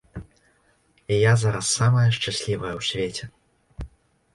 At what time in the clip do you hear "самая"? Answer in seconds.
1.77-2.09